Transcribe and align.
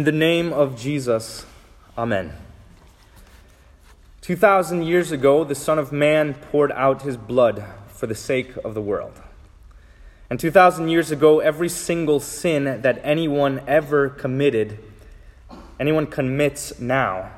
In 0.00 0.04
the 0.04 0.12
name 0.12 0.50
of 0.50 0.80
Jesus, 0.80 1.44
Amen. 1.98 2.32
2,000 4.22 4.82
years 4.84 5.12
ago, 5.12 5.44
the 5.44 5.54
Son 5.54 5.78
of 5.78 5.92
Man 5.92 6.32
poured 6.32 6.72
out 6.72 7.02
his 7.02 7.18
blood 7.18 7.66
for 7.88 8.06
the 8.06 8.14
sake 8.14 8.56
of 8.64 8.72
the 8.72 8.80
world. 8.80 9.20
And 10.30 10.40
2,000 10.40 10.88
years 10.88 11.10
ago, 11.10 11.40
every 11.40 11.68
single 11.68 12.18
sin 12.18 12.80
that 12.80 12.98
anyone 13.04 13.60
ever 13.66 14.08
committed, 14.08 14.78
anyone 15.78 16.06
commits 16.06 16.80
now, 16.80 17.32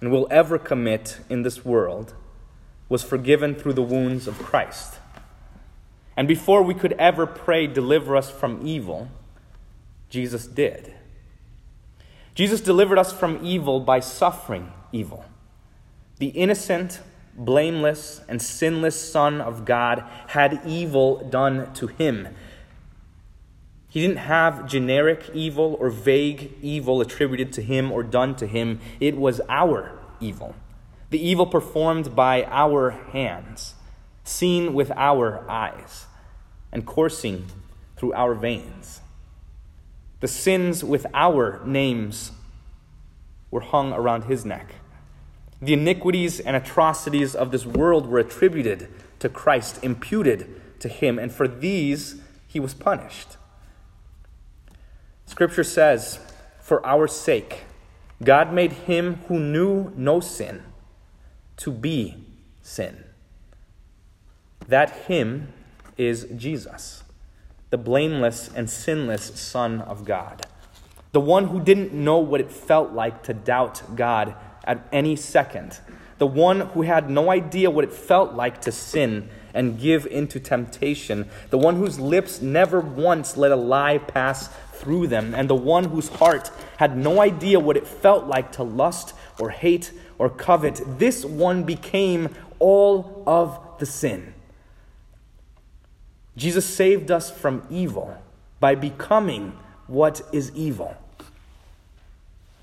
and 0.00 0.10
will 0.10 0.26
ever 0.30 0.58
commit 0.58 1.18
in 1.28 1.42
this 1.42 1.62
world, 1.62 2.14
was 2.88 3.02
forgiven 3.02 3.54
through 3.54 3.74
the 3.74 3.82
wounds 3.82 4.26
of 4.26 4.38
Christ. 4.38 4.94
And 6.16 6.26
before 6.26 6.62
we 6.62 6.72
could 6.72 6.94
ever 6.94 7.26
pray, 7.26 7.66
deliver 7.66 8.16
us 8.16 8.30
from 8.30 8.66
evil, 8.66 9.08
Jesus 10.08 10.46
did. 10.46 10.94
Jesus 12.34 12.60
delivered 12.60 12.98
us 12.98 13.12
from 13.12 13.44
evil 13.44 13.80
by 13.80 14.00
suffering 14.00 14.72
evil. 14.90 15.24
The 16.18 16.28
innocent, 16.28 17.00
blameless, 17.34 18.22
and 18.28 18.40
sinless 18.40 18.98
Son 18.98 19.40
of 19.40 19.64
God 19.64 20.04
had 20.28 20.62
evil 20.64 21.28
done 21.28 21.72
to 21.74 21.88
him. 21.88 22.28
He 23.88 24.00
didn't 24.00 24.18
have 24.18 24.66
generic 24.66 25.30
evil 25.34 25.76
or 25.78 25.90
vague 25.90 26.52
evil 26.62 27.02
attributed 27.02 27.52
to 27.52 27.62
him 27.62 27.92
or 27.92 28.02
done 28.02 28.34
to 28.36 28.46
him. 28.46 28.80
It 29.00 29.18
was 29.18 29.42
our 29.50 29.98
evil, 30.18 30.54
the 31.10 31.22
evil 31.22 31.44
performed 31.44 32.16
by 32.16 32.44
our 32.44 32.90
hands, 32.90 33.74
seen 34.24 34.72
with 34.72 34.90
our 34.92 35.44
eyes, 35.50 36.06
and 36.72 36.86
coursing 36.86 37.48
through 37.98 38.14
our 38.14 38.34
veins. 38.34 39.01
The 40.22 40.28
sins 40.28 40.84
with 40.84 41.04
our 41.14 41.60
names 41.64 42.30
were 43.50 43.60
hung 43.60 43.92
around 43.92 44.26
his 44.26 44.44
neck. 44.44 44.76
The 45.60 45.72
iniquities 45.72 46.38
and 46.38 46.54
atrocities 46.54 47.34
of 47.34 47.50
this 47.50 47.66
world 47.66 48.06
were 48.06 48.20
attributed 48.20 48.88
to 49.18 49.28
Christ, 49.28 49.82
imputed 49.82 50.78
to 50.78 50.88
him, 50.88 51.18
and 51.18 51.32
for 51.32 51.48
these 51.48 52.20
he 52.46 52.60
was 52.60 52.72
punished. 52.72 53.36
Scripture 55.26 55.64
says, 55.64 56.20
For 56.60 56.86
our 56.86 57.08
sake, 57.08 57.64
God 58.22 58.52
made 58.52 58.72
him 58.72 59.16
who 59.26 59.40
knew 59.40 59.92
no 59.96 60.20
sin 60.20 60.62
to 61.56 61.72
be 61.72 62.24
sin. 62.62 63.02
That 64.68 64.90
him 65.08 65.52
is 65.98 66.28
Jesus 66.36 67.02
the 67.72 67.78
blameless 67.78 68.50
and 68.54 68.68
sinless 68.68 69.40
Son 69.40 69.80
of 69.80 70.04
God, 70.04 70.46
the 71.12 71.20
one 71.20 71.46
who 71.46 71.58
didn't 71.58 71.94
know 71.94 72.18
what 72.18 72.38
it 72.38 72.52
felt 72.52 72.92
like 72.92 73.22
to 73.22 73.32
doubt 73.32 73.96
God 73.96 74.34
at 74.64 74.86
any 74.92 75.16
second, 75.16 75.80
the 76.18 76.26
one 76.26 76.60
who 76.60 76.82
had 76.82 77.08
no 77.08 77.30
idea 77.30 77.70
what 77.70 77.84
it 77.84 77.92
felt 77.92 78.34
like 78.34 78.60
to 78.60 78.70
sin 78.70 79.26
and 79.54 79.80
give 79.80 80.04
into 80.04 80.38
temptation, 80.38 81.30
the 81.48 81.56
one 81.56 81.76
whose 81.76 81.98
lips 81.98 82.42
never 82.42 82.78
once 82.78 83.38
let 83.38 83.50
a 83.50 83.56
lie 83.56 83.96
pass 83.96 84.48
through 84.74 85.06
them, 85.06 85.34
and 85.34 85.48
the 85.48 85.54
one 85.54 85.84
whose 85.84 86.10
heart 86.10 86.50
had 86.76 86.94
no 86.94 87.22
idea 87.22 87.58
what 87.58 87.78
it 87.78 87.86
felt 87.86 88.26
like 88.26 88.52
to 88.52 88.62
lust 88.62 89.14
or 89.38 89.48
hate 89.48 89.92
or 90.18 90.28
covet. 90.28 90.82
This 90.98 91.24
one 91.24 91.62
became 91.62 92.34
all 92.58 93.22
of 93.26 93.58
the 93.78 93.86
sin 93.86 94.34
Jesus 96.36 96.64
saved 96.66 97.10
us 97.10 97.30
from 97.30 97.66
evil 97.70 98.16
by 98.60 98.74
becoming 98.74 99.58
what 99.86 100.22
is 100.32 100.50
evil. 100.54 100.96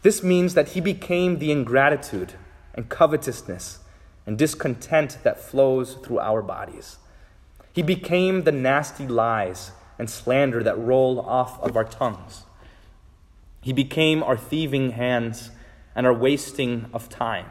This 0.02 0.24
means 0.24 0.54
that 0.54 0.70
he 0.70 0.82
became 0.82 1.40
the 1.40 1.52
ingratitude 1.52 2.34
and 2.74 2.90
covetousness 2.90 3.80
and 4.26 4.38
discontent 4.38 5.18
that 5.24 5.40
flows 5.40 5.96
through 5.96 6.20
our 6.20 6.42
bodies. 6.42 6.98
He 7.74 7.82
became 7.82 8.44
the 8.44 8.52
nasty 8.52 9.08
lies 9.08 9.72
and 9.98 10.10
slander 10.10 10.64
that 10.64 10.78
roll 10.78 11.20
off 11.20 11.62
of 11.62 11.76
our 11.76 11.84
tongues. 11.84 12.44
He 13.62 13.74
became 13.74 14.24
our 14.24 14.38
thieving 14.38 14.92
hands 14.92 15.52
and 15.96 16.08
our 16.08 16.14
wasting 16.14 16.86
of 16.94 17.10
time. 17.10 17.48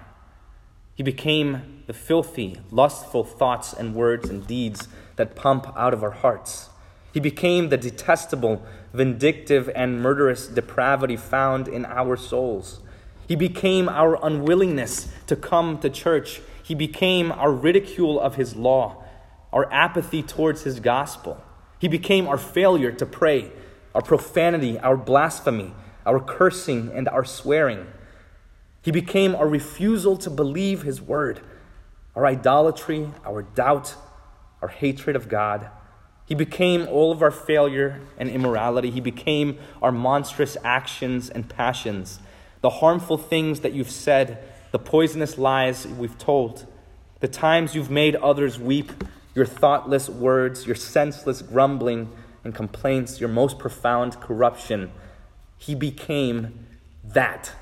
He 0.98 1.04
became 1.04 1.84
the 1.86 1.92
filthy, 1.92 2.59
lustful 2.72 3.22
thoughts 3.22 3.72
and 3.72 3.94
words 3.94 4.28
and 4.28 4.44
deeds 4.44 4.88
that 5.14 5.36
pump 5.36 5.72
out 5.76 5.94
of 5.94 6.03
our 6.03 6.10
hearts. 6.10 6.70
He 7.14 7.20
became 7.20 7.69
the 7.69 7.76
detestable, 7.76 8.66
vindictive, 8.92 9.70
and 9.76 10.03
murderous 10.03 10.48
depravity 10.48 11.16
found 11.16 11.69
in 11.69 11.86
our 11.86 12.16
souls. 12.16 12.81
He 13.28 13.36
became 13.36 13.88
our 13.88 14.19
unwillingness 14.26 15.12
to 15.28 15.36
come 15.36 15.78
to 15.78 15.88
church. 15.88 16.41
He 16.64 16.75
became 16.75 17.30
our 17.30 17.53
ridicule 17.53 18.19
of 18.19 18.34
His 18.34 18.56
law, 18.56 19.04
our 19.53 19.72
apathy 19.72 20.25
towards 20.25 20.65
His 20.65 20.80
gospel. 20.80 21.41
He 21.78 21.86
became 21.86 22.26
our 22.26 22.38
failure 22.38 22.91
to 22.91 23.06
pray, 23.06 23.53
our 23.94 24.03
profanity, 24.03 24.80
our 24.80 24.97
blasphemy, 24.97 25.75
our 26.04 26.19
cursing, 26.19 26.91
and 26.92 27.09
our 27.09 27.25
swearing. 27.25 27.86
He 28.88 28.93
became 28.93 29.34
our 29.34 29.47
refusal 29.47 30.16
to 30.16 30.31
believe 30.31 30.81
His 30.81 30.99
word, 30.99 31.41
our 32.16 32.25
idolatry, 32.25 33.10
our 33.22 33.43
doubt, 33.43 33.94
our 34.62 34.69
hatred 34.69 35.15
of 35.15 35.28
God. 35.28 35.69
He 36.25 36.34
became 36.34 36.88
all 36.88 37.12
of 37.12 37.21
our 37.21 37.31
failure 37.31 38.00
and 38.16 38.31
immorality. 38.31 38.91
He 38.91 39.03
became 39.03 39.59
our 39.82 39.93
monstrous 39.93 40.56
actions 40.65 41.28
and 41.28 41.47
passions, 41.50 42.21
the 42.62 42.71
harmful 42.71 43.19
things 43.19 43.60
that 43.60 43.75
you've 43.75 43.91
said, 43.91 44.43
the 44.72 44.78
poisonous 44.78 45.37
lies 45.37 45.87
we've 45.87 46.16
told, 46.16 46.66
the 47.21 47.28
times 47.28 47.75
you've 47.75 47.91
made 47.91 48.16
others 48.16 48.59
weep, 48.59 48.91
your 49.34 49.44
thoughtless 49.44 50.09
words, 50.09 50.65
your 50.65 50.77
senseless 50.77 51.43
grumbling 51.43 52.10
and 52.43 52.54
complaints, 52.54 53.21
your 53.21 53.28
most 53.28 53.59
profound 53.59 54.19
corruption. 54.19 54.91
He 55.59 55.75
became 55.75 56.66
that. 57.04 57.53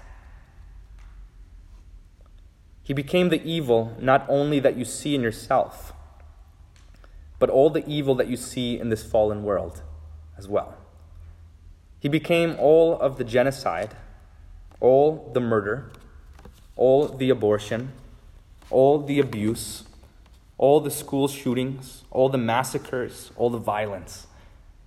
He 2.87 2.95
became 2.95 3.31
the 3.31 3.43
evil 3.43 3.97
not 4.01 4.25
only 4.29 4.61
that 4.61 4.77
you 4.77 4.85
see 4.85 5.15
in 5.15 5.21
yourself 5.21 5.93
but 7.39 7.51
all 7.51 7.71
the 7.71 7.87
evil 7.87 8.15
that 8.15 8.29
you 8.29 8.37
see 8.37 8.79
in 8.79 8.89
this 8.89 9.05
fallen 9.05 9.43
world 9.43 9.83
as 10.39 10.49
well. 10.49 10.75
He 12.01 12.09
became 12.09 12.57
all 12.59 12.99
of 12.99 13.19
the 13.19 13.25
genocide, 13.25 13.95
all 14.81 15.31
the 15.33 15.41
murder, 15.41 15.91
all 16.77 17.09
the 17.09 17.31
abortion, 17.31 17.93
all 18.71 19.01
the 19.01 19.19
abuse, 19.19 19.85
all 20.59 20.81
the 20.81 20.91
school 20.91 21.29
shootings, 21.29 22.05
all 22.11 22.29
the 22.29 22.39
massacres, 22.39 23.31
all 23.37 23.51
the 23.51 23.59
violence. 23.59 24.27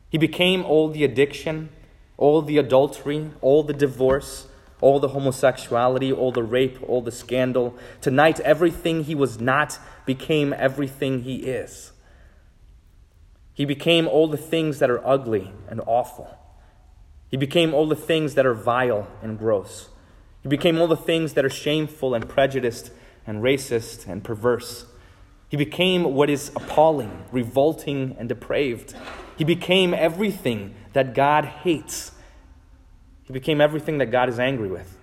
He 0.10 0.18
became 0.18 0.64
all 0.66 0.90
the 0.90 1.04
addiction, 1.04 1.70
all 2.18 2.42
the 2.42 2.58
adultery, 2.58 3.32
all 3.42 3.64
the 3.64 3.74
divorce, 3.74 4.48
all 4.82 5.00
the 5.00 5.10
homosexuality, 5.10 6.12
all 6.12 6.32
the 6.32 6.44
rape, 6.44 6.78
all 6.88 7.02
the 7.02 7.12
scandal. 7.12 7.78
Tonight, 8.02 8.40
everything 8.42 9.04
he 9.04 9.16
was 9.16 9.40
not 9.40 9.78
became 10.06 10.54
everything 10.54 11.24
he 11.24 11.38
is. 11.38 11.92
He 13.54 13.66
became 13.66 14.08
all 14.08 14.28
the 14.28 14.38
things 14.38 14.80
that 14.80 14.90
are 14.90 15.06
ugly 15.06 15.52
and 15.68 15.82
awful. 15.86 16.38
He 17.30 17.38
became 17.38 17.74
all 17.74 17.88
the 17.88 17.96
things 17.96 18.36
that 18.36 18.46
are 18.46 18.54
vile 18.54 19.08
and 19.22 19.38
gross. 19.38 19.90
He 20.42 20.50
became 20.50 20.80
all 20.80 20.88
the 20.88 20.96
things 20.96 21.34
that 21.34 21.44
are 21.44 21.50
shameful 21.50 22.16
and 22.16 22.28
prejudiced 22.28 22.92
and 23.28 23.44
racist 23.44 24.08
and 24.08 24.24
perverse. 24.24 24.86
He 25.50 25.58
became 25.58 26.16
what 26.16 26.30
is 26.30 26.52
appalling, 26.56 27.26
revolting, 27.32 28.16
and 28.18 28.30
depraved. 28.30 28.96
He 29.36 29.44
became 29.44 29.94
everything 29.94 30.76
that 30.94 31.14
God 31.14 31.46
hates. 31.46 32.12
He 33.30 33.34
became 33.34 33.62
everything 33.62 34.00
that 34.00 34.10
God 34.10 34.28
is 34.28 34.40
angry 34.40 34.70
with. 34.70 34.98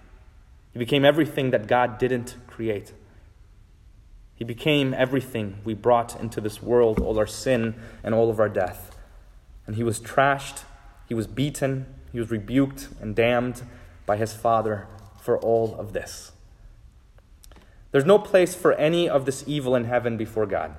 He 0.72 0.80
became 0.80 1.04
everything 1.04 1.52
that 1.52 1.68
God 1.68 1.96
didn't 1.96 2.34
create. 2.48 2.92
He 4.34 4.42
became 4.44 4.92
everything 4.92 5.58
we 5.62 5.74
brought 5.74 6.18
into 6.20 6.40
this 6.40 6.60
world, 6.60 6.98
all 6.98 7.20
our 7.20 7.26
sin 7.28 7.76
and 8.02 8.16
all 8.16 8.28
of 8.28 8.40
our 8.40 8.48
death. 8.48 8.98
And 9.64 9.76
he 9.76 9.84
was 9.84 10.00
trashed, 10.00 10.64
he 11.08 11.14
was 11.14 11.28
beaten, 11.28 11.86
he 12.10 12.18
was 12.18 12.32
rebuked 12.32 12.88
and 13.00 13.14
damned 13.14 13.62
by 14.06 14.16
his 14.16 14.34
Father 14.34 14.88
for 15.20 15.38
all 15.38 15.76
of 15.76 15.92
this. 15.92 16.32
There's 17.92 18.04
no 18.04 18.18
place 18.18 18.56
for 18.56 18.72
any 18.72 19.08
of 19.08 19.24
this 19.24 19.44
evil 19.46 19.76
in 19.76 19.84
heaven 19.84 20.16
before 20.16 20.46
God. 20.46 20.74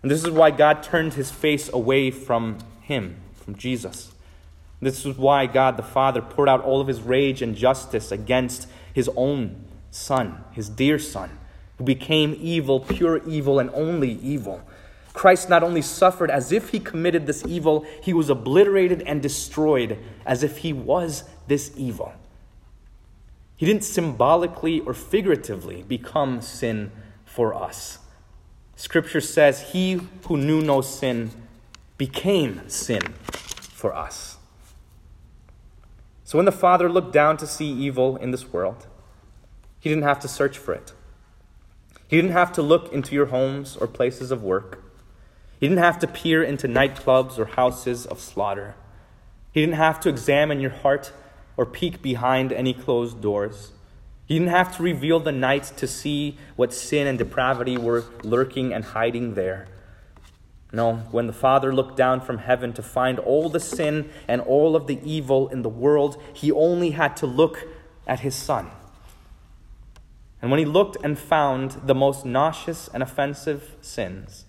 And 0.00 0.10
this 0.10 0.24
is 0.24 0.30
why 0.30 0.52
God 0.52 0.82
turned 0.82 1.12
his 1.12 1.30
face 1.30 1.70
away 1.70 2.10
from 2.10 2.60
him, 2.80 3.16
from 3.44 3.56
Jesus. 3.56 4.12
This 4.80 5.06
is 5.06 5.16
why 5.16 5.46
God 5.46 5.76
the 5.76 5.82
Father 5.82 6.20
poured 6.20 6.48
out 6.48 6.62
all 6.62 6.80
of 6.80 6.88
his 6.88 7.00
rage 7.00 7.42
and 7.42 7.56
justice 7.56 8.12
against 8.12 8.68
his 8.92 9.10
own 9.16 9.64
Son, 9.90 10.44
his 10.52 10.68
dear 10.68 10.98
Son 10.98 11.38
who 11.78 11.84
became 11.84 12.36
evil, 12.40 12.80
pure 12.80 13.22
evil, 13.26 13.58
and 13.58 13.70
only 13.74 14.12
evil. 14.12 14.62
Christ 15.12 15.48
not 15.48 15.62
only 15.62 15.82
suffered 15.82 16.30
as 16.30 16.52
if 16.52 16.70
he 16.70 16.80
committed 16.80 17.26
this 17.26 17.44
evil, 17.46 17.86
he 18.02 18.12
was 18.12 18.28
obliterated 18.28 19.02
and 19.02 19.22
destroyed 19.22 19.98
as 20.24 20.42
if 20.42 20.58
he 20.58 20.72
was 20.72 21.24
this 21.46 21.72
evil. 21.76 22.12
He 23.56 23.64
didn't 23.64 23.84
symbolically 23.84 24.80
or 24.80 24.92
figuratively 24.92 25.82
become 25.82 26.42
sin 26.42 26.92
for 27.24 27.54
us. 27.54 27.98
Scripture 28.74 29.22
says, 29.22 29.72
He 29.72 30.00
who 30.26 30.36
knew 30.36 30.60
no 30.60 30.82
sin 30.82 31.30
became 31.96 32.68
sin 32.68 33.00
for 33.72 33.94
us. 33.94 34.36
So 36.26 36.36
when 36.38 36.44
the 36.44 36.50
Father 36.50 36.90
looked 36.90 37.12
down 37.12 37.36
to 37.36 37.46
see 37.46 37.70
evil 37.70 38.16
in 38.16 38.32
this 38.32 38.52
world, 38.52 38.88
He 39.78 39.88
didn't 39.88 40.02
have 40.02 40.18
to 40.20 40.28
search 40.28 40.58
for 40.58 40.74
it. 40.74 40.92
He 42.08 42.16
didn't 42.16 42.32
have 42.32 42.50
to 42.54 42.62
look 42.62 42.92
into 42.92 43.14
your 43.14 43.26
homes 43.26 43.76
or 43.76 43.86
places 43.86 44.32
of 44.32 44.42
work. 44.42 44.82
He 45.60 45.68
didn't 45.68 45.84
have 45.84 46.00
to 46.00 46.08
peer 46.08 46.42
into 46.42 46.66
nightclubs 46.66 47.38
or 47.38 47.44
houses 47.44 48.06
of 48.06 48.18
slaughter. 48.18 48.74
He 49.52 49.60
didn't 49.60 49.76
have 49.76 50.00
to 50.00 50.08
examine 50.08 50.58
your 50.58 50.72
heart 50.72 51.12
or 51.56 51.64
peek 51.64 52.02
behind 52.02 52.52
any 52.52 52.74
closed 52.74 53.20
doors. 53.20 53.70
He 54.26 54.36
didn't 54.36 54.50
have 54.50 54.76
to 54.78 54.82
reveal 54.82 55.20
the 55.20 55.30
night 55.30 55.72
to 55.76 55.86
see 55.86 56.38
what 56.56 56.74
sin 56.74 57.06
and 57.06 57.16
depravity 57.16 57.76
were 57.76 58.04
lurking 58.24 58.74
and 58.74 58.84
hiding 58.84 59.34
there. 59.34 59.68
No, 60.76 60.96
when 61.10 61.26
the 61.26 61.32
Father 61.32 61.74
looked 61.74 61.96
down 61.96 62.20
from 62.20 62.36
heaven 62.36 62.74
to 62.74 62.82
find 62.82 63.18
all 63.18 63.48
the 63.48 63.58
sin 63.58 64.10
and 64.28 64.42
all 64.42 64.76
of 64.76 64.86
the 64.86 65.00
evil 65.02 65.48
in 65.48 65.62
the 65.62 65.70
world, 65.70 66.22
he 66.34 66.52
only 66.52 66.90
had 66.90 67.16
to 67.16 67.26
look 67.26 67.66
at 68.06 68.20
his 68.20 68.34
Son. 68.34 68.70
And 70.42 70.50
when 70.50 70.58
he 70.58 70.66
looked 70.66 70.98
and 71.02 71.18
found 71.18 71.70
the 71.86 71.94
most 71.94 72.26
nauseous 72.26 72.90
and 72.92 73.02
offensive 73.02 73.74
sins, 73.80 74.44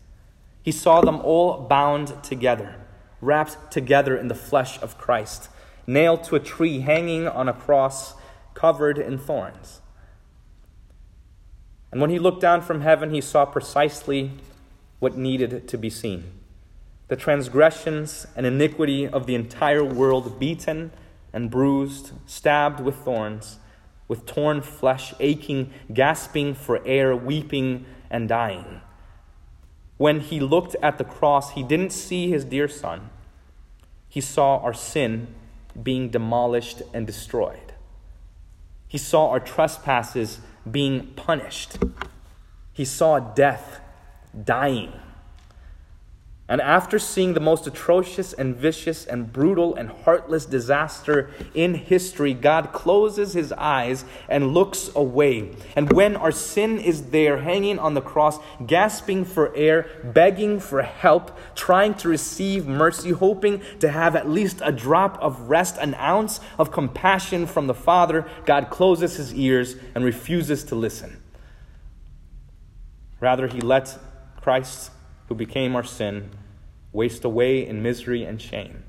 he 0.61 0.73
saw 0.73 0.99
them 0.99 1.21
all 1.21 1.61
bound 1.61 2.21
together, 2.25 2.75
wrapped 3.21 3.71
together 3.71 4.17
in 4.17 4.27
the 4.27 4.35
flesh 4.35 4.81
of 4.81 4.97
Christ, 4.97 5.47
nailed 5.87 6.25
to 6.25 6.35
a 6.35 6.41
tree, 6.41 6.81
hanging 6.81 7.25
on 7.25 7.47
a 7.47 7.53
cross 7.53 8.15
covered 8.53 8.97
in 8.97 9.17
thorns. 9.17 9.79
And 11.89 12.01
when 12.01 12.09
he 12.09 12.19
looked 12.19 12.41
down 12.41 12.63
from 12.63 12.81
heaven, 12.81 13.11
he 13.11 13.21
saw 13.21 13.45
precisely 13.45 14.33
what 14.99 15.17
needed 15.17 15.67
to 15.67 15.77
be 15.77 15.89
seen 15.89 16.37
the 17.07 17.15
transgressions 17.15 18.27
and 18.35 18.45
iniquity 18.45 19.07
of 19.07 19.25
the 19.27 19.35
entire 19.35 19.83
world 19.83 20.39
beaten 20.39 20.91
and 21.31 21.49
bruised, 21.49 22.11
stabbed 22.25 22.79
with 22.79 22.95
thorns, 22.95 23.59
with 24.07 24.25
torn 24.25 24.61
flesh, 24.61 25.13
aching, 25.19 25.71
gasping 25.93 26.53
for 26.53 26.81
air, 26.85 27.15
weeping 27.15 27.85
and 28.09 28.27
dying. 28.27 28.81
When 29.97 30.19
he 30.19 30.39
looked 30.39 30.75
at 30.81 30.97
the 30.97 31.03
cross, 31.03 31.51
he 31.51 31.63
didn't 31.63 31.91
see 31.91 32.29
his 32.29 32.45
dear 32.45 32.67
son. 32.67 33.09
He 34.09 34.21
saw 34.21 34.57
our 34.57 34.73
sin 34.73 35.27
being 35.81 36.09
demolished 36.09 36.81
and 36.93 37.05
destroyed. 37.05 37.73
He 38.87 38.97
saw 38.97 39.29
our 39.29 39.39
trespasses 39.39 40.39
being 40.69 41.07
punished. 41.15 41.77
He 42.73 42.85
saw 42.85 43.19
death 43.19 43.81
dying. 44.43 44.93
And 46.49 46.61
after 46.61 46.97
seeing 46.97 47.33
the 47.33 47.41
most 47.41 47.67
atrocious 47.67 48.31
and 48.31 48.55
vicious 48.55 49.05
and 49.05 49.33
brutal 49.33 49.75
and 49.75 49.89
heartless 49.89 50.45
disaster 50.45 51.29
in 51.53 51.73
history, 51.73 52.33
God 52.33 52.71
closes 52.71 53.33
his 53.33 53.51
eyes 53.51 54.05
and 54.29 54.53
looks 54.53 54.89
away. 54.95 55.53
And 55.75 55.91
when 55.91 56.15
our 56.15 56.31
sin 56.31 56.79
is 56.79 57.09
there, 57.09 57.39
hanging 57.39 57.79
on 57.79 57.95
the 57.95 58.01
cross, 58.01 58.39
gasping 58.65 59.25
for 59.25 59.53
air, 59.57 59.89
begging 60.05 60.61
for 60.61 60.83
help, 60.83 61.37
trying 61.53 61.95
to 61.95 62.07
receive 62.07 62.65
mercy, 62.65 63.09
hoping 63.09 63.61
to 63.81 63.89
have 63.89 64.15
at 64.15 64.29
least 64.29 64.61
a 64.63 64.71
drop 64.71 65.21
of 65.21 65.49
rest, 65.49 65.75
an 65.77 65.95
ounce 65.95 66.39
of 66.57 66.71
compassion 66.71 67.45
from 67.45 67.67
the 67.67 67.73
Father, 67.73 68.25
God 68.45 68.69
closes 68.69 69.17
his 69.17 69.33
ears 69.33 69.75
and 69.93 70.05
refuses 70.05 70.63
to 70.65 70.75
listen. 70.75 71.21
Rather, 73.19 73.47
he 73.47 73.59
lets 73.59 73.97
Christ 74.47 74.91
who 75.27 75.35
became 75.35 75.75
our 75.75 75.83
sin, 75.83 76.29
waste 76.93 77.25
away 77.25 77.67
in 77.67 77.83
misery 77.83 78.23
and 78.23 78.41
shame. 78.41 78.85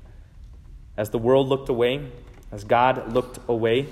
As 0.95 1.09
the 1.09 1.17
world 1.17 1.49
looked 1.49 1.67
away, 1.67 2.13
as 2.49 2.63
God 2.63 3.11
looked 3.11 3.39
away, 3.45 3.87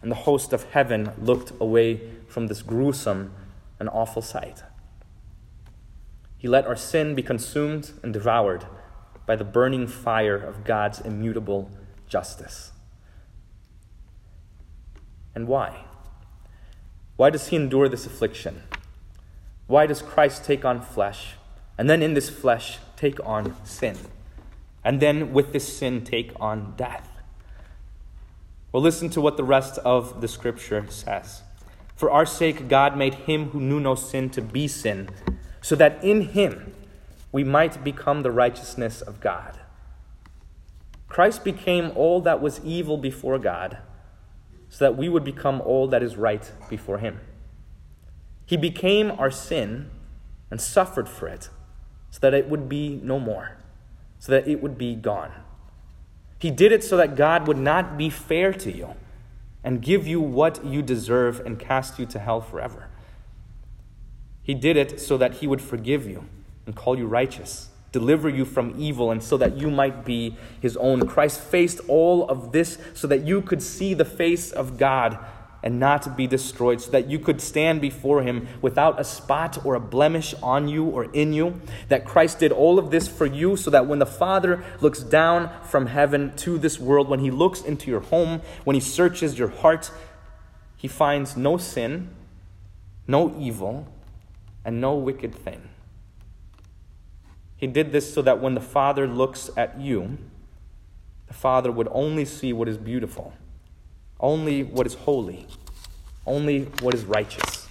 and 0.00 0.10
the 0.10 0.24
host 0.24 0.54
of 0.54 0.64
heaven 0.70 1.12
looked 1.20 1.52
away 1.60 2.00
from 2.28 2.46
this 2.46 2.62
gruesome 2.62 3.34
and 3.78 3.90
awful 3.90 4.22
sight. 4.22 4.62
He 6.38 6.48
let 6.48 6.66
our 6.66 6.76
sin 6.76 7.14
be 7.14 7.22
consumed 7.22 7.92
and 8.02 8.14
devoured 8.14 8.64
by 9.26 9.36
the 9.36 9.44
burning 9.44 9.86
fire 9.86 10.38
of 10.38 10.64
God's 10.64 10.98
immutable 10.98 11.70
justice. 12.08 12.72
And 15.34 15.46
why? 15.46 15.84
Why 17.16 17.28
does 17.28 17.48
he 17.48 17.56
endure 17.56 17.90
this 17.90 18.06
affliction? 18.06 18.62
Why 19.72 19.86
does 19.86 20.02
Christ 20.02 20.44
take 20.44 20.66
on 20.66 20.82
flesh? 20.82 21.36
And 21.78 21.88
then 21.88 22.02
in 22.02 22.12
this 22.12 22.28
flesh, 22.28 22.76
take 22.94 23.18
on 23.24 23.56
sin. 23.64 23.96
And 24.84 25.00
then 25.00 25.32
with 25.32 25.54
this 25.54 25.78
sin, 25.78 26.04
take 26.04 26.30
on 26.38 26.74
death. 26.76 27.08
Well, 28.70 28.82
listen 28.82 29.08
to 29.08 29.22
what 29.22 29.38
the 29.38 29.44
rest 29.44 29.78
of 29.78 30.20
the 30.20 30.28
scripture 30.28 30.84
says. 30.90 31.40
For 31.96 32.10
our 32.10 32.26
sake, 32.26 32.68
God 32.68 32.98
made 32.98 33.14
him 33.14 33.48
who 33.48 33.62
knew 33.62 33.80
no 33.80 33.94
sin 33.94 34.28
to 34.32 34.42
be 34.42 34.68
sin, 34.68 35.08
so 35.62 35.74
that 35.76 36.04
in 36.04 36.20
him 36.20 36.74
we 37.32 37.42
might 37.42 37.82
become 37.82 38.24
the 38.24 38.30
righteousness 38.30 39.00
of 39.00 39.22
God. 39.22 39.58
Christ 41.08 41.44
became 41.44 41.92
all 41.94 42.20
that 42.20 42.42
was 42.42 42.60
evil 42.62 42.98
before 42.98 43.38
God, 43.38 43.78
so 44.68 44.84
that 44.84 44.98
we 44.98 45.08
would 45.08 45.24
become 45.24 45.62
all 45.62 45.88
that 45.88 46.02
is 46.02 46.18
right 46.18 46.52
before 46.68 46.98
him. 46.98 47.20
He 48.52 48.58
became 48.58 49.12
our 49.12 49.30
sin 49.30 49.88
and 50.50 50.60
suffered 50.60 51.08
for 51.08 51.26
it 51.26 51.48
so 52.10 52.18
that 52.20 52.34
it 52.34 52.50
would 52.50 52.68
be 52.68 53.00
no 53.02 53.18
more, 53.18 53.56
so 54.18 54.30
that 54.30 54.46
it 54.46 54.62
would 54.62 54.76
be 54.76 54.94
gone. 54.94 55.32
He 56.38 56.50
did 56.50 56.70
it 56.70 56.84
so 56.84 56.98
that 56.98 57.16
God 57.16 57.48
would 57.48 57.56
not 57.56 57.96
be 57.96 58.10
fair 58.10 58.52
to 58.52 58.70
you 58.70 58.94
and 59.64 59.80
give 59.80 60.06
you 60.06 60.20
what 60.20 60.62
you 60.66 60.82
deserve 60.82 61.40
and 61.46 61.58
cast 61.58 61.98
you 61.98 62.04
to 62.04 62.18
hell 62.18 62.42
forever. 62.42 62.90
He 64.42 64.52
did 64.52 64.76
it 64.76 65.00
so 65.00 65.16
that 65.16 65.36
He 65.36 65.46
would 65.46 65.62
forgive 65.62 66.06
you 66.06 66.26
and 66.66 66.76
call 66.76 66.98
you 66.98 67.06
righteous, 67.06 67.70
deliver 67.90 68.28
you 68.28 68.44
from 68.44 68.74
evil, 68.76 69.10
and 69.10 69.22
so 69.22 69.38
that 69.38 69.56
you 69.56 69.70
might 69.70 70.04
be 70.04 70.36
His 70.60 70.76
own. 70.76 71.08
Christ 71.08 71.40
faced 71.40 71.80
all 71.88 72.28
of 72.28 72.52
this 72.52 72.76
so 72.92 73.06
that 73.06 73.26
you 73.26 73.40
could 73.40 73.62
see 73.62 73.94
the 73.94 74.04
face 74.04 74.52
of 74.52 74.76
God 74.76 75.18
and 75.62 75.78
not 75.78 76.16
be 76.16 76.26
destroyed, 76.26 76.80
so 76.80 76.90
that 76.90 77.08
you 77.08 77.18
could 77.18 77.40
stand 77.40 77.80
before 77.80 78.22
him 78.22 78.48
without 78.60 79.00
a 79.00 79.04
spot 79.04 79.64
or 79.64 79.74
a 79.74 79.80
blemish 79.80 80.34
on 80.42 80.68
you 80.68 80.84
or 80.84 81.04
in 81.12 81.32
you. 81.32 81.60
That 81.88 82.04
Christ 82.04 82.40
did 82.40 82.50
all 82.50 82.78
of 82.78 82.90
this 82.90 83.06
for 83.06 83.26
you, 83.26 83.56
so 83.56 83.70
that 83.70 83.86
when 83.86 83.98
the 83.98 84.06
Father 84.06 84.64
looks 84.80 85.00
down 85.00 85.50
from 85.64 85.86
heaven 85.86 86.34
to 86.38 86.58
this 86.58 86.80
world, 86.80 87.08
when 87.08 87.20
he 87.20 87.30
looks 87.30 87.62
into 87.62 87.90
your 87.90 88.00
home, 88.00 88.40
when 88.64 88.74
he 88.74 88.80
searches 88.80 89.38
your 89.38 89.48
heart, 89.48 89.90
he 90.76 90.88
finds 90.88 91.36
no 91.36 91.56
sin, 91.58 92.10
no 93.06 93.36
evil, 93.38 93.86
and 94.64 94.80
no 94.80 94.94
wicked 94.94 95.34
thing. 95.34 95.68
He 97.56 97.68
did 97.68 97.92
this 97.92 98.12
so 98.12 98.22
that 98.22 98.40
when 98.40 98.54
the 98.54 98.60
Father 98.60 99.06
looks 99.06 99.48
at 99.56 99.80
you, 99.80 100.18
the 101.28 101.34
Father 101.34 101.70
would 101.70 101.88
only 101.92 102.24
see 102.24 102.52
what 102.52 102.68
is 102.68 102.76
beautiful 102.76 103.32
only 104.22 104.62
what 104.62 104.86
is 104.86 104.94
holy, 104.94 105.46
only 106.26 106.64
what 106.80 106.94
is 106.94 107.04
righteous. 107.04 107.66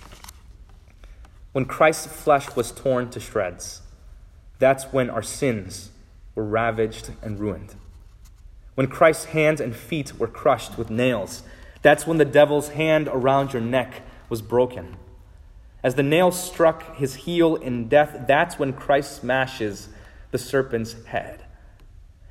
When 1.53 1.65
Christ's 1.65 2.07
flesh 2.07 2.55
was 2.55 2.71
torn 2.71 3.09
to 3.11 3.19
shreds, 3.19 3.81
that's 4.59 4.85
when 4.85 5.09
our 5.09 5.23
sins 5.23 5.89
were 6.35 6.45
ravaged 6.45 7.11
and 7.21 7.39
ruined. 7.39 7.75
When 8.75 8.87
Christ's 8.87 9.25
hands 9.25 9.59
and 9.59 9.75
feet 9.75 10.17
were 10.19 10.27
crushed 10.27 10.77
with 10.77 10.89
nails, 10.89 11.43
that's 11.81 12.05
when 12.05 12.17
the 12.17 12.25
devil's 12.25 12.69
hand 12.69 13.09
around 13.11 13.53
your 13.53 13.61
neck 13.61 14.01
was 14.29 14.41
broken. 14.41 14.95
As 15.83 15.95
the 15.95 16.03
nail 16.03 16.31
struck 16.31 16.95
his 16.95 17.15
heel 17.15 17.55
in 17.55 17.87
death, 17.87 18.25
that's 18.27 18.59
when 18.59 18.73
Christ 18.73 19.17
smashes 19.17 19.89
the 20.29 20.37
serpent's 20.37 20.93
head. 21.05 21.43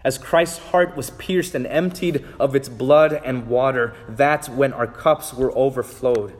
As 0.03 0.17
Christ's 0.17 0.59
heart 0.59 0.97
was 0.97 1.11
pierced 1.11 1.55
and 1.55 1.67
emptied 1.67 2.25
of 2.39 2.55
its 2.55 2.69
blood 2.69 3.13
and 3.13 3.47
water, 3.49 3.95
that's 4.09 4.49
when 4.49 4.73
our 4.73 4.87
cups 4.87 5.35
were 5.35 5.57
overflowed 5.57 6.35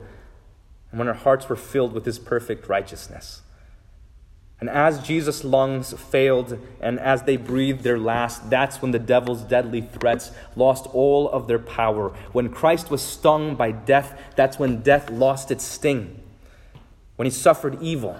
and 0.89 0.99
when 0.99 1.07
our 1.07 1.13
hearts 1.13 1.47
were 1.47 1.55
filled 1.55 1.93
with 1.93 2.05
his 2.05 2.19
perfect 2.19 2.67
righteousness. 2.67 3.41
And 4.59 4.69
as 4.69 5.01
Jesus' 5.01 5.43
lungs 5.43 5.91
failed 5.93 6.59
and 6.79 6.99
as 6.99 7.23
they 7.23 7.35
breathed 7.35 7.81
their 7.83 7.97
last, 7.97 8.49
that's 8.49 8.79
when 8.79 8.91
the 8.91 8.99
devil's 8.99 9.41
deadly 9.41 9.81
threats 9.81 10.31
lost 10.55 10.85
all 10.87 11.29
of 11.29 11.47
their 11.47 11.59
power. 11.59 12.09
When 12.31 12.49
Christ 12.49 12.91
was 12.91 13.01
stung 13.01 13.55
by 13.55 13.71
death, 13.71 14.21
that's 14.35 14.59
when 14.59 14.81
death 14.81 15.09
lost 15.09 15.49
its 15.49 15.63
sting. 15.63 16.21
When 17.15 17.25
he 17.25 17.31
suffered 17.31 17.81
evil, 17.81 18.17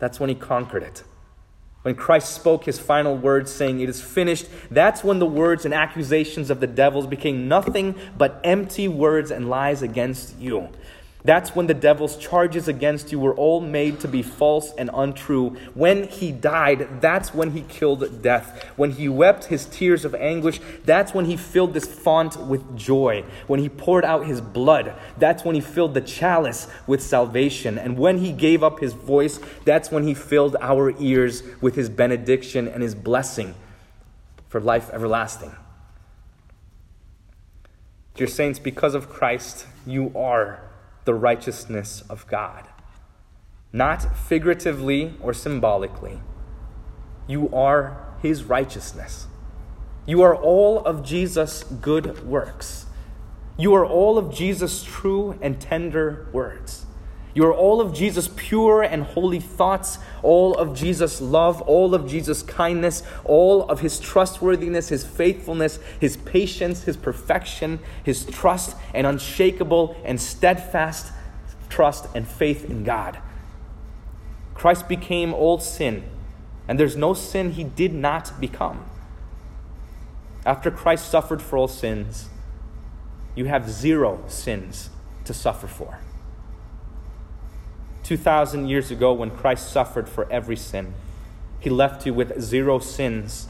that's 0.00 0.18
when 0.18 0.28
he 0.28 0.34
conquered 0.34 0.82
it. 0.82 1.04
When 1.82 1.94
Christ 1.94 2.34
spoke 2.34 2.64
his 2.64 2.78
final 2.78 3.16
words, 3.16 3.50
saying, 3.50 3.80
It 3.80 3.88
is 3.88 4.02
finished, 4.02 4.48
that's 4.70 5.02
when 5.02 5.18
the 5.18 5.26
words 5.26 5.64
and 5.64 5.72
accusations 5.72 6.50
of 6.50 6.60
the 6.60 6.66
devils 6.66 7.06
became 7.06 7.48
nothing 7.48 7.94
but 8.18 8.40
empty 8.44 8.86
words 8.86 9.30
and 9.30 9.48
lies 9.48 9.82
against 9.82 10.38
you. 10.38 10.68
That's 11.22 11.54
when 11.54 11.66
the 11.66 11.74
devil's 11.74 12.16
charges 12.16 12.66
against 12.66 13.12
you 13.12 13.18
were 13.18 13.34
all 13.34 13.60
made 13.60 14.00
to 14.00 14.08
be 14.08 14.22
false 14.22 14.72
and 14.78 14.88
untrue. 14.94 15.50
When 15.74 16.08
he 16.08 16.32
died, 16.32 17.00
that's 17.02 17.34
when 17.34 17.50
he 17.50 17.62
killed 17.62 18.22
death. 18.22 18.64
When 18.76 18.92
he 18.92 19.08
wept 19.08 19.44
his 19.44 19.66
tears 19.66 20.06
of 20.06 20.14
anguish, 20.14 20.60
that's 20.84 21.12
when 21.12 21.26
he 21.26 21.36
filled 21.36 21.74
this 21.74 21.86
font 21.86 22.36
with 22.38 22.76
joy. 22.76 23.24
When 23.46 23.60
he 23.60 23.68
poured 23.68 24.04
out 24.04 24.26
his 24.26 24.40
blood, 24.40 24.94
that's 25.18 25.44
when 25.44 25.54
he 25.54 25.60
filled 25.60 25.92
the 25.92 26.00
chalice 26.00 26.68
with 26.86 27.02
salvation. 27.02 27.76
And 27.76 27.98
when 27.98 28.18
he 28.18 28.32
gave 28.32 28.62
up 28.62 28.80
his 28.80 28.94
voice, 28.94 29.40
that's 29.66 29.90
when 29.90 30.04
he 30.04 30.14
filled 30.14 30.56
our 30.60 30.94
ears 30.98 31.42
with 31.60 31.74
his 31.74 31.90
benediction 31.90 32.66
and 32.66 32.82
his 32.82 32.94
blessing 32.94 33.54
for 34.48 34.58
life 34.58 34.88
everlasting. 34.90 35.54
Dear 38.14 38.26
saints, 38.26 38.58
because 38.58 38.94
of 38.94 39.10
Christ, 39.10 39.66
you 39.86 40.12
are 40.16 40.69
the 41.04 41.14
righteousness 41.14 42.02
of 42.08 42.26
God. 42.26 42.68
Not 43.72 44.16
figuratively 44.16 45.14
or 45.20 45.32
symbolically. 45.32 46.20
You 47.26 47.48
are 47.54 48.14
his 48.22 48.44
righteousness. 48.44 49.26
You 50.06 50.22
are 50.22 50.34
all 50.34 50.84
of 50.84 51.04
Jesus' 51.04 51.62
good 51.62 52.26
works. 52.26 52.86
You 53.56 53.74
are 53.74 53.86
all 53.86 54.18
of 54.18 54.34
Jesus' 54.34 54.82
true 54.82 55.38
and 55.40 55.60
tender 55.60 56.26
words. 56.32 56.86
You 57.32 57.44
are 57.46 57.54
all 57.54 57.80
of 57.80 57.94
Jesus' 57.94 58.28
pure 58.34 58.82
and 58.82 59.04
holy 59.04 59.40
thoughts, 59.40 59.98
all 60.22 60.54
of 60.56 60.74
Jesus' 60.74 61.20
love, 61.20 61.60
all 61.62 61.94
of 61.94 62.08
Jesus' 62.08 62.42
kindness, 62.42 63.02
all 63.24 63.62
of 63.64 63.80
his 63.80 64.00
trustworthiness, 64.00 64.88
his 64.88 65.04
faithfulness, 65.04 65.78
his 66.00 66.16
patience, 66.16 66.82
his 66.84 66.96
perfection, 66.96 67.78
his 68.02 68.24
trust, 68.26 68.76
and 68.92 69.06
unshakable 69.06 69.96
and 70.04 70.20
steadfast 70.20 71.12
trust 71.70 72.06
and 72.14 72.26
faith 72.26 72.68
in 72.68 72.84
God. 72.84 73.18
Christ 74.54 74.88
became 74.88 75.32
all 75.32 75.58
sin, 75.58 76.04
and 76.68 76.78
there's 76.78 76.96
no 76.96 77.14
sin 77.14 77.52
he 77.52 77.64
did 77.64 77.94
not 77.94 78.38
become. 78.40 78.84
After 80.44 80.70
Christ 80.70 81.08
suffered 81.08 81.40
for 81.40 81.56
all 81.56 81.68
sins, 81.68 82.28
you 83.34 83.46
have 83.46 83.70
zero 83.70 84.22
sins 84.26 84.90
to 85.24 85.32
suffer 85.32 85.66
for. 85.66 86.00
2,000 88.10 88.66
years 88.66 88.90
ago, 88.90 89.12
when 89.12 89.30
Christ 89.30 89.70
suffered 89.70 90.08
for 90.08 90.26
every 90.32 90.56
sin, 90.56 90.94
he 91.60 91.70
left 91.70 92.04
you 92.04 92.12
with 92.12 92.40
zero 92.40 92.80
sins 92.80 93.46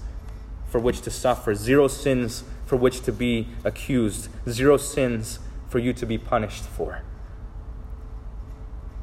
for 0.69 0.79
which 0.79 1.01
to 1.01 1.11
suffer, 1.11 1.55
zero 1.55 1.89
sins 1.89 2.45
for 2.67 2.77
which 2.77 3.01
to 3.05 3.11
be 3.11 3.49
accused, 3.65 4.29
zero 4.47 4.77
sins 4.77 5.39
for 5.71 5.79
you 5.79 5.95
to 5.95 6.05
be 6.05 6.19
punished 6.19 6.65
for. 6.65 7.01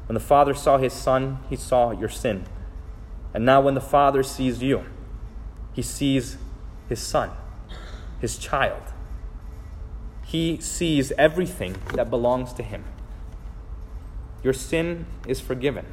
When 0.06 0.14
the 0.14 0.20
Father 0.20 0.54
saw 0.54 0.78
his 0.78 0.92
Son, 0.92 1.40
he 1.50 1.56
saw 1.56 1.90
your 1.90 2.08
sin. 2.08 2.44
And 3.34 3.44
now, 3.44 3.60
when 3.60 3.74
the 3.74 3.80
Father 3.80 4.22
sees 4.22 4.62
you, 4.62 4.84
he 5.72 5.82
sees 5.82 6.36
his 6.88 7.00
Son, 7.00 7.32
his 8.20 8.38
child. 8.38 8.92
He 10.24 10.60
sees 10.60 11.10
everything 11.18 11.74
that 11.94 12.10
belongs 12.10 12.52
to 12.52 12.62
him. 12.62 12.84
Your 14.42 14.52
sin 14.52 15.06
is 15.26 15.40
forgiven. 15.40 15.86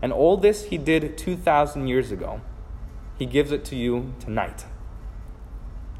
And 0.00 0.12
all 0.12 0.36
this 0.36 0.66
he 0.66 0.78
did 0.78 1.18
2,000 1.18 1.88
years 1.88 2.10
ago. 2.10 2.40
He 3.18 3.26
gives 3.26 3.50
it 3.50 3.64
to 3.66 3.76
you 3.76 4.14
tonight. 4.20 4.64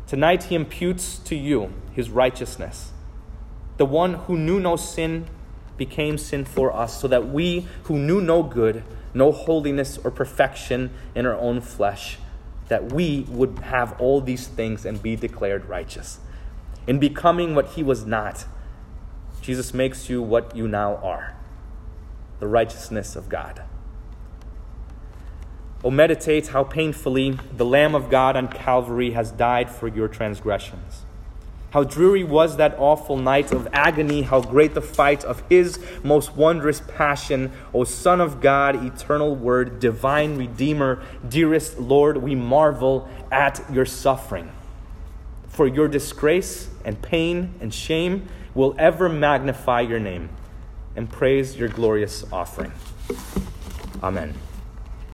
Tonight 0.07 0.45
he 0.45 0.55
imputes 0.55 1.19
to 1.19 1.37
you 1.37 1.73
his 1.93 2.09
righteousness. 2.11 2.93
The 3.77 3.85
one 3.85 4.15
who 4.15 4.37
knew 4.37 4.59
no 4.61 4.77
sin 4.77 5.27
became 5.77 6.19
sin 6.19 6.45
for 6.45 6.75
us, 6.75 7.01
so 7.01 7.07
that 7.09 7.29
we 7.29 7.67
who 7.85 7.99
knew 7.99 8.21
no 8.21 8.43
good, 8.43 8.83
no 9.15 9.33
holiness 9.33 9.99
or 9.99 10.11
perfection 10.11 10.91
in 11.15 11.27
our 11.27 11.37
own 11.37 11.61
flesh, 11.61 12.19
that 12.69 12.93
we 12.93 13.27
would 13.29 13.59
have 13.61 13.99
all 14.01 14.21
these 14.21 14.47
things 14.47 14.85
and 14.85 15.03
be 15.03 15.17
declared 15.17 15.67
righteous. 15.67 16.19
In 16.87 16.99
becoming 16.99 17.55
what 17.55 17.71
he 17.71 17.83
was 17.83 18.05
not, 18.05 18.45
Jesus 19.49 19.73
makes 19.73 20.11
you 20.11 20.21
what 20.21 20.55
you 20.55 20.69
now 20.69 20.97
are 20.97 21.35
the 22.39 22.47
righteousness 22.47 23.17
of 23.17 23.31
God. 23.31 23.63
Oh, 25.83 25.91
meditate 25.91 26.49
how 26.49 26.65
painfully 26.65 27.39
the 27.57 27.65
Lamb 27.65 27.95
of 27.95 28.11
God 28.11 28.37
on 28.37 28.49
Calvary 28.49 29.13
has 29.13 29.31
died 29.33 29.71
for 29.71 29.89
your 29.89 30.07
transgressions. 30.07 31.01
How 31.71 31.83
dreary 31.83 32.25
was 32.25 32.59
that 32.59 32.77
awful 32.79 33.17
night 33.17 33.51
of 33.51 33.67
agony, 33.73 34.21
how 34.21 34.43
great 34.43 34.75
the 34.75 34.83
fight 34.83 35.25
of 35.25 35.43
his 35.49 35.81
most 36.03 36.37
wondrous 36.37 36.83
passion. 36.83 37.51
O 37.73 37.85
Son 37.85 38.21
of 38.21 38.43
God, 38.43 38.85
eternal 38.85 39.35
Word, 39.35 39.81
divine 39.81 40.37
Redeemer, 40.37 41.03
dearest 41.27 41.79
Lord, 41.79 42.19
we 42.19 42.35
marvel 42.35 43.09
at 43.33 43.65
your 43.73 43.87
suffering. 43.87 44.53
For 45.49 45.67
your 45.67 45.89
disgrace 45.89 46.69
and 46.85 47.01
pain 47.01 47.55
and 47.63 47.73
shame, 47.73 48.29
will 48.59 48.75
ever 48.77 49.09
magnify 49.09 49.81
your 49.81 50.01
name 50.01 50.29
and 50.97 51.09
praise 51.09 51.57
your 51.57 51.69
glorious 51.69 52.25
offering. 52.33 52.73
Amen. 54.03 54.35